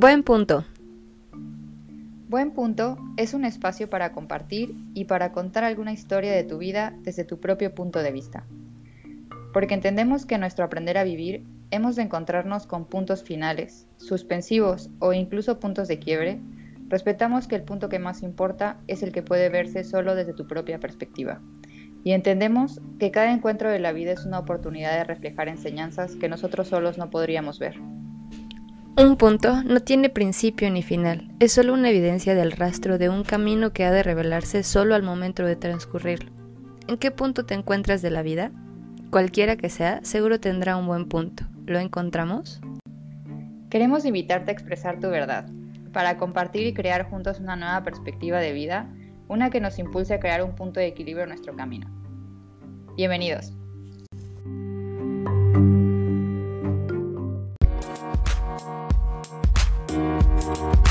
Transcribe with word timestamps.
Buen 0.00 0.22
punto. 0.22 0.64
Buen 2.28 2.52
punto 2.52 2.98
es 3.16 3.34
un 3.34 3.44
espacio 3.44 3.90
para 3.90 4.12
compartir 4.12 4.76
y 4.94 5.06
para 5.06 5.32
contar 5.32 5.64
alguna 5.64 5.92
historia 5.92 6.30
de 6.30 6.44
tu 6.44 6.56
vida 6.56 6.94
desde 7.02 7.24
tu 7.24 7.40
propio 7.40 7.74
punto 7.74 7.98
de 7.98 8.12
vista. 8.12 8.44
Porque 9.52 9.74
entendemos 9.74 10.24
que 10.24 10.36
en 10.36 10.42
nuestro 10.42 10.64
aprender 10.64 10.98
a 10.98 11.02
vivir 11.02 11.42
hemos 11.72 11.96
de 11.96 12.02
encontrarnos 12.02 12.68
con 12.68 12.84
puntos 12.84 13.24
finales, 13.24 13.88
suspensivos 13.96 14.88
o 15.00 15.14
incluso 15.14 15.58
puntos 15.58 15.88
de 15.88 15.98
quiebre, 15.98 16.38
respetamos 16.86 17.48
que 17.48 17.56
el 17.56 17.64
punto 17.64 17.88
que 17.88 17.98
más 17.98 18.22
importa 18.22 18.78
es 18.86 19.02
el 19.02 19.10
que 19.10 19.24
puede 19.24 19.48
verse 19.48 19.82
solo 19.82 20.14
desde 20.14 20.32
tu 20.32 20.46
propia 20.46 20.78
perspectiva. 20.78 21.40
Y 22.04 22.12
entendemos 22.12 22.80
que 23.00 23.10
cada 23.10 23.32
encuentro 23.32 23.68
de 23.68 23.80
la 23.80 23.90
vida 23.90 24.12
es 24.12 24.24
una 24.24 24.38
oportunidad 24.38 24.96
de 24.96 25.02
reflejar 25.02 25.48
enseñanzas 25.48 26.14
que 26.14 26.28
nosotros 26.28 26.68
solos 26.68 26.98
no 26.98 27.10
podríamos 27.10 27.58
ver. 27.58 27.80
Un 28.98 29.16
punto 29.16 29.62
no 29.62 29.78
tiene 29.78 30.08
principio 30.08 30.68
ni 30.72 30.82
final, 30.82 31.30
es 31.38 31.52
solo 31.52 31.72
una 31.72 31.90
evidencia 31.90 32.34
del 32.34 32.50
rastro 32.50 32.98
de 32.98 33.08
un 33.08 33.22
camino 33.22 33.72
que 33.72 33.84
ha 33.84 33.92
de 33.92 34.02
revelarse 34.02 34.64
solo 34.64 34.96
al 34.96 35.04
momento 35.04 35.44
de 35.44 35.54
transcurrirlo. 35.54 36.32
¿En 36.88 36.98
qué 36.98 37.12
punto 37.12 37.46
te 37.46 37.54
encuentras 37.54 38.02
de 38.02 38.10
la 38.10 38.22
vida? 38.22 38.50
Cualquiera 39.12 39.54
que 39.54 39.68
sea, 39.68 40.00
seguro 40.02 40.40
tendrá 40.40 40.76
un 40.76 40.88
buen 40.88 41.06
punto. 41.06 41.44
¿Lo 41.64 41.78
encontramos? 41.78 42.60
Queremos 43.70 44.04
invitarte 44.04 44.50
a 44.50 44.54
expresar 44.54 44.98
tu 44.98 45.08
verdad, 45.10 45.48
para 45.92 46.16
compartir 46.16 46.66
y 46.66 46.74
crear 46.74 47.08
juntos 47.08 47.38
una 47.38 47.54
nueva 47.54 47.84
perspectiva 47.84 48.40
de 48.40 48.52
vida, 48.52 48.92
una 49.28 49.48
que 49.48 49.60
nos 49.60 49.78
impulse 49.78 50.14
a 50.14 50.18
crear 50.18 50.42
un 50.42 50.56
punto 50.56 50.80
de 50.80 50.88
equilibrio 50.88 51.22
en 51.22 51.28
nuestro 51.28 51.54
camino. 51.54 51.88
Bienvenidos. 52.96 53.52
Thank 59.88 60.87